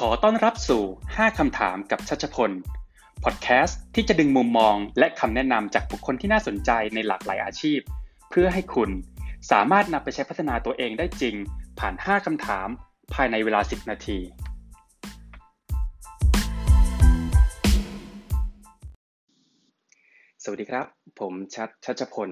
[0.00, 0.82] ขอต้อนรับสู่
[1.14, 2.50] 5 คำถามกับชัชพล
[3.24, 7.80] พอดแคสต์ที่จะดึงมุมมองและคำแนะนำจากบุคคลที่น่าสนใจในหลากหลายอาชีพ
[8.30, 8.90] เพื่อให้คุณ
[9.50, 11.34] สามารถนำไปใช้พัฒนาตัวเองได้จริง
[11.78, 12.68] ผ่าน 5 คำถาม
[13.14, 14.18] ภายในเวลา 10 นาที
[20.42, 20.86] สวัสดีครับ
[21.20, 22.30] ผมชัดชัชพล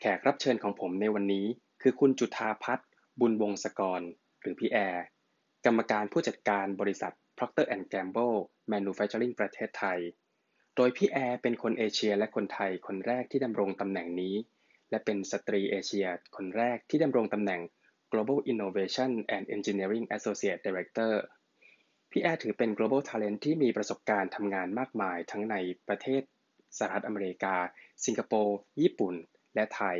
[0.00, 1.46] แขกรับเชิญของผมในวันนี้
[1.82, 2.88] คือคุณจุธาพัฒน์
[3.20, 4.00] บุญวงศกร
[4.40, 5.04] หรือพี่แอร์
[5.68, 8.36] กรรมการผู้จัดการบริษัท Procter Gamble
[8.72, 9.98] Manufacturing ประเทศไทย
[10.76, 14.34] โดยพี่แอร์เป็นคนเอเชียและคนไทยคนแรกที่ดำรงตำแหน่งนี้
[14.90, 17.60] และเป็นสตรีเอเชียคนแรกที่ดำรงตำแหน่ง
[18.12, 21.12] Global Innovation and Engineering Associate Director
[22.10, 25.56] พี่แอร์ถือเป็น global talent ที่มีประสบการณ์ทำงานมากมายทั้งใน
[25.88, 26.22] ประเทศ
[26.78, 27.56] สหรัฐอเมริกา
[28.04, 29.14] สิงคโปร์ ญี่ปุ่น
[29.54, 29.96] และไทย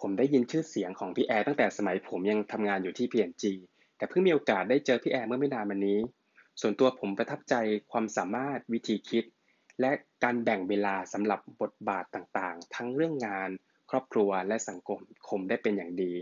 [0.00, 3.44] ผมได้ยินชื่อเสียงของพี่แอร์ตั้งแต่สมัยผมยังทำงานอยู่ที่ P&G
[4.02, 5.98] แต่เพิ่งมีโอกาสได้เจอพี่แอร์เมื่อไม่นานมานี้
[6.60, 7.54] ส่วนตัวผมประทับใจ
[7.92, 9.24] ความสามารถวิธีคิด
[9.80, 9.90] และ
[10.24, 13.50] การแบ่งเวลาสำหรับบทบาทต่างๆ ทั้งเรื่องงาน
[13.90, 16.12] ครอบครัวและสังคมคมได้เป็นอย่างดี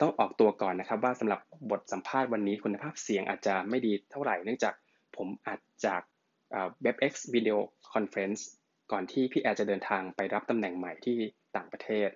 [0.00, 4.74] ต้องออกตัวก่อนนะครับว่าสำหรับบทสัมภาษณ์วันนี้คุณภาพเสียงอาจจะไม่ดีเท่าไหร่เนื่องจาก
[5.16, 6.02] ผมอาจจาก
[6.82, 7.58] เว็บ X Video
[7.94, 8.40] Conference
[8.92, 11.18] ก่อนที่พี่แอร์จะเดินทางไปรับตำแหน่งใหม่ที่
[11.56, 12.08] ต่างประเทศ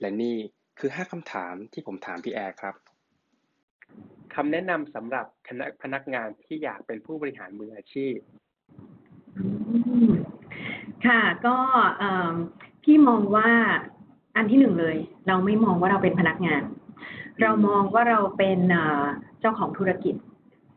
[0.00, 0.36] และนี่
[0.78, 2.76] คือ 5คำถามที่ผมถามพี่แอร์ครับ
[4.34, 8.16] คำแนะนำสำหรับคณะพนักงานที่อยากเป็นผู้บริหารมืออาชีพ
[11.06, 11.56] ค่ะก็
[12.84, 13.50] พี่มองว่า
[14.36, 14.96] อันที่หนึ่งเลย
[15.28, 16.62] เราไม่มองว่าเราเป็นพนักงาน
[17.40, 18.60] เรามองว่าเราเป็น
[19.40, 20.14] เจ้าของธุรกิจ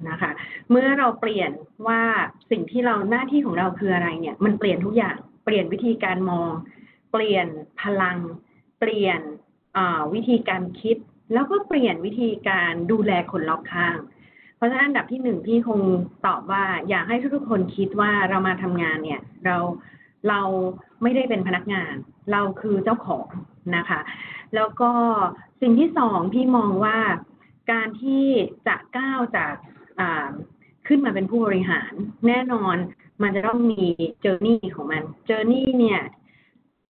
[0.10, 0.32] นะคะ
[0.70, 1.52] เมื่อเราเปลี่ยน
[1.88, 2.02] ว่า
[2.52, 6.52] สิ่งที่เราหน้าที่ของเราคืออะไรเนี่ย มันเปลี่ยนทุกอย่างเปลี่ยนวิธีการมอง
[7.12, 7.48] เปลี่ยน
[7.82, 8.18] พลัง
[8.80, 9.20] เปลี่ยน
[10.14, 10.98] วิธีการคิด
[11.34, 13.98] แล้วก็เปลี่ยนวิธีการดูแลคนรอบข้าง
[14.56, 15.80] เพราะฉะนั้นอันดับที่หนึ่งพี่คง
[16.26, 19.58] ตอบว่าอยากให้ทุกๆคนคิดว่าเรามาทำงานเนี่ย เรา
[20.30, 20.42] เรา
[21.02, 21.94] ไม่ได้เป็นพนักงาน
[22.32, 23.28] เราคือเจ้าของ
[23.78, 24.00] นะคะ
[24.56, 24.92] แล้วก็
[25.62, 26.98] สิ่งที่สองพี่มองว่า
[27.72, 28.26] การที่
[28.68, 29.54] จะก้าวจาก
[30.88, 31.92] ขึ้นมาเป็นผู้บริหาร
[32.28, 32.76] แน่นอน
[33.24, 33.86] มันจะต้องมี
[34.22, 36.02] เจอร์นี่ของมันเจอร์นี่เนี่ย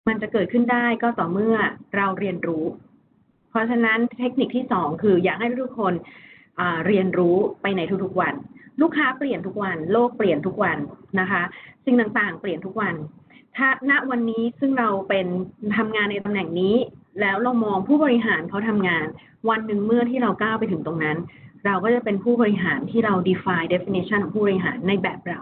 [0.08, 1.58] มันจะเกิดขึ้นได้ก็ต่อเมื่อ
[1.96, 2.66] เราเรียนรู้
[3.52, 5.94] เพราะฉะนั้นเทคนิคที่สองคืออยากให้ทุกคน
[6.88, 8.34] เรียนรู้ไปในทุกๆวัน
[8.82, 10.78] ลูกค้าเปลี่ยนทุกวัน โลกเปลี่ยนทุกวัน
[11.20, 11.42] นะคะ
[11.86, 12.96] สิ่งต่างๆ เปลี่ยนทุกวัน
[13.58, 15.28] ถ้าณวันนี้ซึ่งเราเป็น
[15.78, 16.76] ทำงานในตำแหน่งนี้
[17.22, 19.06] แล้วเรามองผู้บริหารเขาทำงาน
[19.50, 21.18] วันหนึ่งเมื่อที่เราก้าวไปถึงตรงนั้น
[21.66, 25.42] เราก็จะเป็นผู้บริหารที่เรา define definition ของผู้บริหารในแบบเรา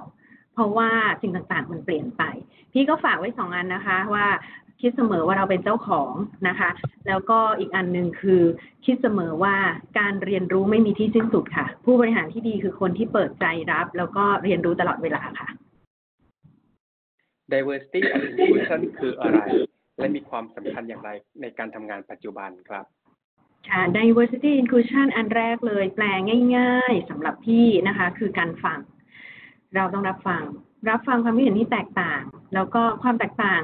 [0.59, 0.89] ราะว่า
[1.21, 2.23] สิ่งต่างๆ มันเปลี่ยนไป
[2.73, 4.27] พี่ก็ฝากไว้สองอันนะคะว่า
[4.81, 6.13] คิดเสมอว่าเราเป็นเจ้าของ
[6.47, 6.69] นะคะ
[7.07, 8.41] แล้วก็อีกอันหนึ่งคือ
[8.85, 9.55] คิดเสมอว่า
[9.99, 15.49] การเรียนรู้ไม่มีที่สิ้นสุดค่ะ ผู้บริหารที่ดีคือคนที่เปิดใจรับ แล้วก็เรียนรู้ตลอดเวลาค่ะ
[17.53, 19.39] diversity and inclusion คืออะไร
[19.97, 21.09] และมีความสำคัญอย่างไร
[21.41, 22.85] ในการทำงานปัจจุบันครับ
[23.69, 26.05] ค่ะ diversity inclusion อันแรกเลย แปล
[26.57, 28.79] ง่าย ๆสำหรับพี่นะคะ คือการฟัง
[29.75, 30.43] เราต้องรับฟัง
[30.89, 32.21] รับฟังความคิดเห็นที่แตกต่าง
[32.53, 33.63] แล้วก็ความแตกต่าง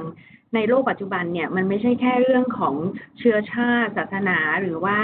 [0.54, 2.74] ในโลกปัจจุบันเนี่ยมันไม่ใช่แค่เรื่องของ
[3.18, 4.98] เชื้อชาติศาสนาหรือว่า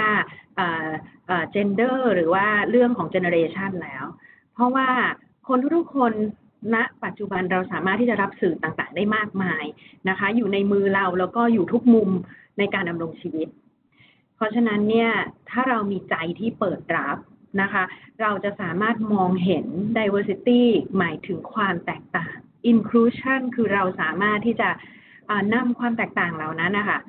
[0.57, 4.05] เจนเดอร์หรือว่าเรื่องของเจเนอเรชันแล้ว
[4.53, 4.89] เพราะว่า
[5.47, 6.13] คนทุกๆคน
[6.73, 9.63] ณปัจจุบันเราสามารถที่จะรับสื่อต่างๆ ได้มากมาย
[10.09, 12.09] นะคะ อยู่ในมือเราแล้วก็อยู่ทุกมุม
[12.57, 13.47] ในการดำรงชีวิต
[14.35, 15.11] เพราะฉะนั้นเนี่ย
[15.49, 17.17] ถ้าเรามีใจที่เปิดรับ
[17.61, 17.83] นะคะ
[18.21, 19.65] เราจะสามารถมองเห็น
[19.97, 20.63] diversity
[20.97, 22.35] หมายถึงความแตกต่าง
[22.71, 24.69] inclusion คือเราสามารถที่จะ
[25.53, 26.99] นำความแตกต่างเหล่านั้นนะคะ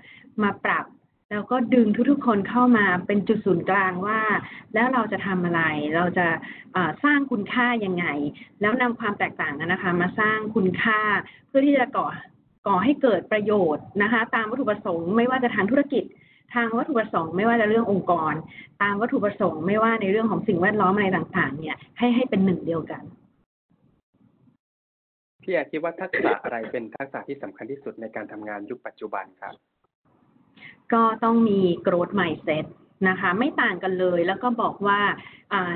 [0.42, 0.84] มาปรับ
[1.30, 4.20] แล้วก็ดึงทุกๆ คนเข้ามาเป็นจุดศูนย์กลางว่า
[4.74, 5.62] แล้วเราจะทำอะไร
[5.96, 6.26] เราจะ
[7.04, 8.06] สร้างคุณค่ายังไง
[8.60, 11.00] แล้วนำความแตกต่างนั้นนะคะ มาสร้างคุณค่า
[11.48, 12.06] เพื่อที่จะก่อ
[12.66, 16.04] ก่อให้เกิดประโยชน์นะคะ ตามวัตถุประสงค์ไม่ว่าจะทางธุรกิจ
[16.54, 18.34] ทางวัตถุประสงค์ไม่ว่าจะเรื่ององค์กร
[18.82, 23.02] ตามวัตถุประสงค์ไม่ว่าในเรื่องของสิ่งแวดล้อมอะไรต่าง ๆ เนี่ยให้ให้เป็นหนึ่งเดียวกัน
[25.42, 29.54] พี่แอคิดว่าทักษะอะไรเป็นทักษะที่สำคัญที่สุดในการทำงานยุคปัจจุบันครับ
[30.92, 32.64] ก็ต้องมี growth mindset
[33.08, 35.00] นะคะ ไม่ต่างกันเลยแล้วก็บอกว่า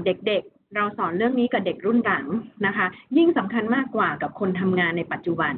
[0.04, 0.42] เด็ก
[0.74, 2.26] เราสอนเรื่องนี้กับเด็กรุ่นหลัง
[2.66, 2.86] นะคะ
[3.16, 5.54] ยิ่งสำคัญมากกว่ากับคนทำงานในปัจจุบัน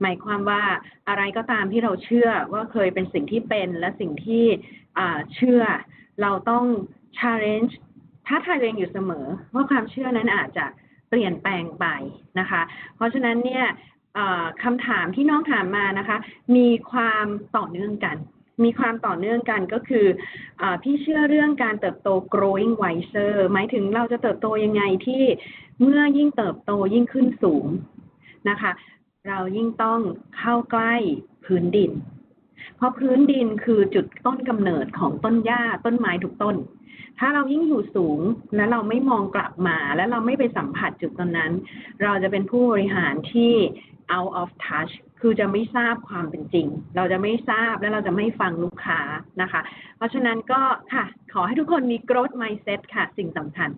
[0.00, 0.62] หมายความว่า
[1.08, 4.44] อะไรก็ตามที่เราเชื่อว่าเคยเป็นสิ่งที่เป็นและสิ่งที่
[5.34, 5.62] เชื่อ
[6.22, 6.64] เราต้อง
[7.18, 7.72] challenge
[8.26, 10.66] ท้าทายเองอยู่เสมอว่าความเชื่อนั้นอาจจะ
[11.08, 11.86] เปลี่ยนแปลงไป
[12.38, 12.62] นะคะ
[12.96, 13.64] เพราะฉะนั้นเนี่ย
[14.64, 16.16] คำถามที่น้องถามมานะคะ
[16.56, 17.26] มีความ
[17.56, 18.16] ต่อเนื่องกัน
[18.62, 20.06] มีความต่อเนื่องกันก็คือ
[20.60, 25.22] อพี่เชื่อเรื่องการเติบโต growing wiser หมายถึงเราจะเติบโตยังไงที่
[25.82, 27.66] เมื่อยิ่งเติบโตยิ่งขึ้นสูง
[28.48, 28.72] นะคะ
[29.28, 30.00] เรายิ่งต้อง
[30.38, 30.94] เข้าใกล้
[31.44, 31.90] พื้นดิน
[32.76, 36.56] เพราะพื้นดินคือจุดต้นกำเนิดของต้นหญ้าต้นไม้ทุกต้น
[37.18, 38.20] ถ้าเรายิ่งอยู่สูง
[38.56, 41.52] และเราไม่มองกลับมา และเราไม่ไปสัมผัสจุดตรงนั้น
[42.02, 43.52] เราจะเป็นผู้บริหารที่
[44.16, 44.92] out of touch
[45.26, 46.66] คือจะไม่ทราบความเป็นจริง
[46.96, 49.00] เราจะไม่ทราบและเราจะไม่ฟังลูกค้า
[49.42, 49.60] นะคะ
[49.96, 50.60] เพราะฉะนั้นก็
[50.94, 53.70] ค่ะ ขอให้ทุกคนมี growth mindset ค่ะ สิ่งสำคัญ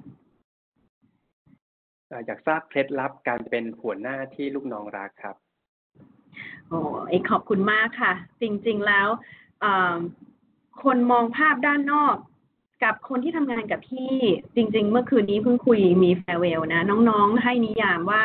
[2.26, 5.36] อยากทราบเคล็ดลับการเป็นหัวหน้าที่ลูกน้องรักครับ
[6.68, 6.78] โอ้
[7.08, 9.08] เอกขอบคุณมากค่ะ จริง ๆแล้ว
[10.82, 12.16] คนมองภาพด้านนอก
[12.84, 14.14] กับคนที่ทำงานกับพี่
[14.54, 18.24] จริง ๆ เมื่อคืนนี้เพิ่งคุยมีแฟร์เวลนะ น้องๆ ให้นิยามว่า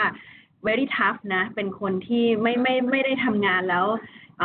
[0.68, 3.86] very tough นะ เป็นคนที่ไม่ไม่ไม่ได้ทำงานแล้ว
[4.42, 4.44] อ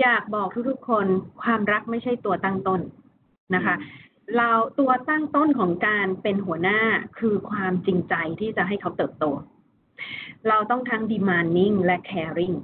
[0.00, 1.06] อยากบอกทุกๆคน
[1.42, 2.80] ความรักไม่ใช่ตัวตั้งต้น
[3.54, 3.74] นะคะ
[4.36, 6.80] เราตัวตั้งต้นของการเป็นหัวหน้า
[7.18, 9.24] คือความจริงใจที่จะให้เขาเติบโต
[10.48, 12.56] เราต้องทั้ง demanding และ caring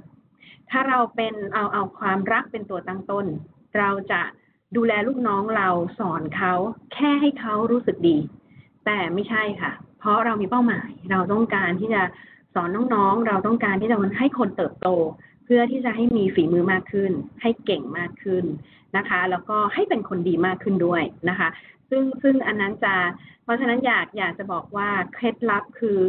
[0.69, 3.25] ถ้าเราเป็นเอาเอาความรักเป็นตัวตั้งต้น
[3.77, 4.21] เราจะ
[4.75, 5.69] ดูแลลูกน้องเรา
[5.99, 6.53] สอนเขา
[6.93, 8.17] แค่ให้เขารู้สึกดี
[8.85, 12.01] แต่ไม่ใช่ค่ะ เพราะเรามีเป้าหมาย เราต้องการที่จะ
[12.53, 14.89] สอนน้องๆ เราต้องการที่จะให้คนเติบโต
[15.45, 17.11] เพื่อที่จะให้มีฝีมือมากขึ้น
[17.41, 18.45] ให้เก่งมากขึ้น
[18.97, 21.49] นะคะ แล้วก็ให้เป็นคนดีมากขึ้นด้วยนะคะ
[21.89, 22.95] ซึ่งซึ่งอันนั้นจะ
[23.43, 25.99] เพราะฉะนั้นอยากอยากจะบอกว่าเคล็ดลับคือ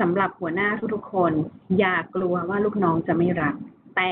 [0.00, 1.32] สำหรับหัวหน้าทุกๆคน
[1.78, 3.54] อย่ากลัวว่าลูกน้องจะไม่รัก
[3.96, 4.10] แต่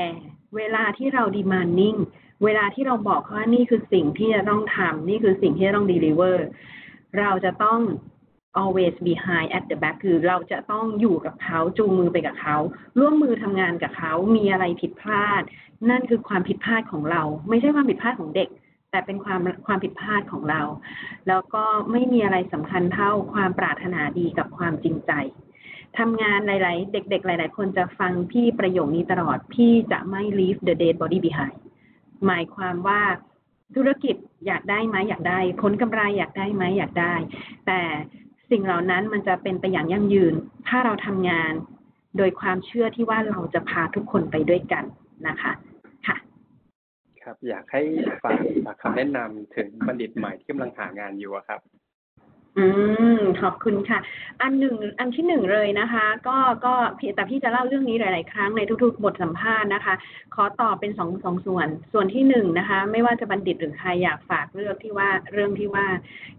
[0.55, 1.95] เวลาที่เราดีมานิ่ง
[2.43, 6.37] เวลาที่เราบอกว่านี่คือสิ่งที่จะต้องทำนี่คือสิ่งที่จะต้อง deliver
[7.19, 7.79] เราจะต้อง
[8.59, 12.57] always behind at the back คือเราจะต้องอยู่กับเขาจูงมือไปกับเขา
[12.99, 15.41] ร่วมมือทำงานกับเขามีอะไรผิดพลาด
[15.89, 18.49] นั่นคือความผิดพลาดของเรา ไม่ใช่ความผิดพลาดของเด็ก
[18.91, 20.61] แต่เป็นความความผิดพลาดของเรา
[21.27, 25.11] แล้วก็ไม่มีอะไรสำคัญเท่าความปรารถนาดีกับความจริงใจ
[25.97, 31.57] ทำงานหลาย ๆ เด็ก ๆ หลาย ๆ คนจะฟังพี่ประโยคนี้ตลอด พี่จะไม่ leave the dead body behind
[32.25, 33.01] หมายความว่า
[33.75, 34.15] ธุรกิจ
[34.47, 37.15] อยากได้ไหมอยากได้ ผลกำไรอยากได้ไหมอยากได้
[37.67, 37.79] แต่
[38.51, 40.33] สิ่งเหล่านั้นมันจะเป็นไปอย่างยั่งยืน
[40.67, 41.53] ถ้าเราทำงาน
[42.17, 44.83] โดยความเชื่อที่ว่าเราจะพาทุกคนไปด้วยกัน
[45.27, 45.51] นะคะ
[46.07, 46.17] ค่ะ
[47.23, 47.81] ครับ อยากให้
[48.23, 51.59] ฝากคำแนะนำถึงบัณฑิตใหม่ที่กำลังหางานอยู่ครับ
[52.57, 52.65] อื
[53.15, 53.99] ม ขอบคุณค่ะ
[54.41, 56.73] อันหนึ่ง อันที่หนึ่งเลยนะคะ ก็ ก็
[57.15, 59.93] แต่พี่จะเล่าเรื่องนี้หลาย ๆ ครั้งในทุก ๆ บทสัมภาษณ์นะคะ
[60.35, 65.85] ขอตอบเป็นสองสองส่วน ส่วนที่หนึ่งนะคะ ไม่ว่าจะบัณฑิตหรือใครอยากฝากเรื่องที่ว่า เรื่องที่ว่า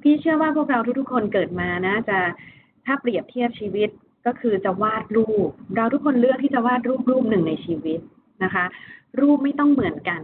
[0.02, 2.18] พี่เชื่อว่าพวกเราทุก ๆ คนเกิดมานะจะ
[2.86, 3.88] ถ้าเปรียบเทียบชีวิต
[4.26, 8.00] ก็คือจะวาดรูป เราทุกคนเลือกที่จะวาดรูปรูปหนึ่งในชีวิต
[8.44, 8.64] นะคะ
[9.20, 10.20] รูปไม่ต้องเหมือนกัน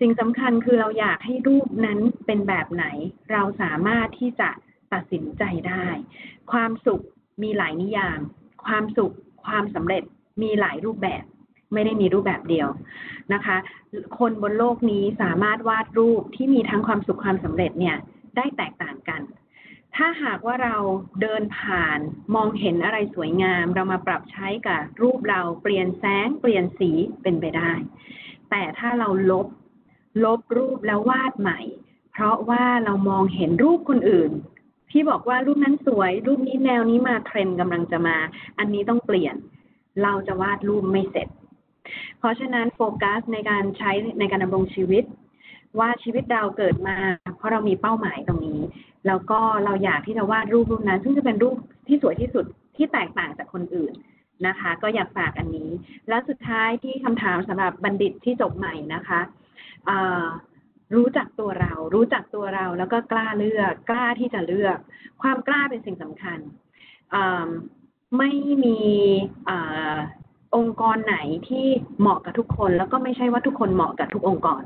[0.00, 2.84] สิ่งสำคัญคือเราอยากให้รูปนั้นเป็นแบบไหน
[3.32, 4.50] เราสามารถที่จะ
[4.92, 5.86] ตัดสินใจได้
[6.52, 7.02] ความสุข
[7.42, 8.20] มีหลายนิยาม
[8.66, 9.14] ความสุข
[9.46, 10.02] ความสำเร็จ
[10.42, 11.24] มีหลายรูปแบบ
[11.72, 12.68] ไม่ได้มีรูปแบบเดียว
[13.34, 13.56] นะคะ
[14.18, 17.96] คนบนโลกนี้สามารถวาดรูปที่มีทั้งความสุขความสำเร็จเนี่ย
[18.36, 19.20] ได้แตกต่างกัน
[19.96, 20.76] ถ้าหากว่าเรา
[21.20, 21.98] เดินผ่าน
[22.34, 26.90] มองเห็นอะไรสวยงาม เรามาปรับใช้กับรูปเราเปลี่ยนแสงเปลี่ยนสี
[27.22, 27.72] เป็นไปได้
[28.50, 29.46] แต่ถ้าเราลบ
[30.24, 31.60] ลบรูปแล้ววาดใหม่
[32.12, 34.30] เพราะว่าเรามองเห็นรูปคนอื่น
[34.90, 38.16] พี่บอกว่ารูปนั้นสวย รูปนี้แนวนี้มาเทรนด์กำลังจะมา
[38.58, 39.34] อันนี้ต้องเปลี่ยน
[40.02, 41.28] เราจะวาดรูปไม่เสร็จ
[42.18, 45.04] เพราะฉะนั้นโฟกัสในการใช้ในการดำรงชีวิต
[45.78, 46.96] ว่าชีวิตเราเกิดมา
[47.36, 48.60] เพราะเรามีเป้าหมายตรงนี้
[49.06, 51.56] แล้วก็เราอยากที่จะวาดรูปรูปนั้น ซึ่งจะเป็นรูป
[51.86, 52.44] ที่สวยที่สุด
[52.76, 53.92] ที่แตกต่างจากคนอื่น
[54.46, 55.70] นะคะ ก็อยากฝากอันนี้
[56.08, 59.20] แล้วสุดท้ายที่คำถามสำหรับบัณฑิตที่จบใหม่นะคะ
[60.94, 64.78] รู้จักตัวเรา รู้จักตัวเราแล้วก็กล้าเลือก กล้าที่จะเลือก
[65.22, 66.38] ความกล้าเป็นสิ่งสำคัญ
[68.18, 68.30] ไม่
[68.64, 68.78] มี
[70.56, 71.16] องค์กรไหน
[71.48, 71.66] ที่
[72.00, 74.62] เหมาะกับทุกคน แล้วก็ไม่ใช่ว่าทุกคนเหมาะกับทุกองค์กร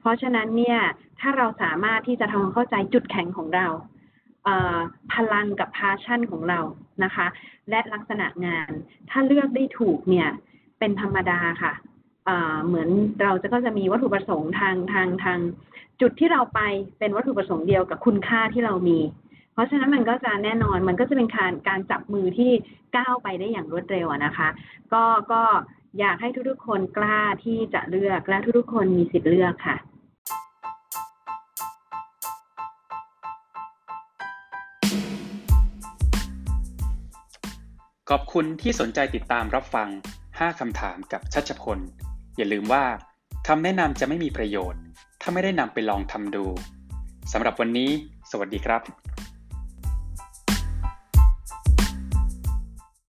[0.00, 0.78] เพราะฉะนั้นเนี่ย
[1.20, 3.66] ถ้าเราสามารถที่จะทำความเข้าใจจุดแข็งของเรา
[5.12, 6.60] พลังกับพาชั่นของเรา
[7.04, 7.26] นะคะ
[7.70, 8.70] และลักษณะงาน
[9.10, 10.28] ถ้าเลือกได้ถูกเนี่ย
[10.78, 11.72] เป็นธรรมดาค่ะ
[12.66, 12.88] เหมือน
[13.22, 15.38] เราจะก็จะมีวัตถุประสงค์ทางทางทาง
[16.00, 16.60] จุดที่เราไป
[16.98, 18.98] เป็นวัตถุประสงค์เดียวกับคุณค่าที่เรามี
[19.52, 22.52] เพราะฉะนั้นมันก็จะแน่นอนมันก็จะเป็นการการจับมือที่
[22.96, 24.48] ก้าวไปได้อย่างรวดเร็วนะคะ
[24.92, 25.42] ก็ก็
[26.00, 29.76] อยากให้ทุกๆคนกล้าที่จะเลือกและทุกๆคนมีสิทธิ์เลือกค่ะ
[38.10, 39.88] ขอบคุณที่สนใจติดตามรับฟัง
[40.28, 41.78] 5 คำถามกับชัชพล
[42.38, 42.84] อย่าลืมว่า
[43.48, 44.82] คำแนะนำจะไม่มีประโยชน์
[45.20, 46.44] ถ้าไม่ได้นำไปลองทำดู
[47.32, 47.90] สำหรับวันนี้
[48.30, 48.82] สวัสดีครับ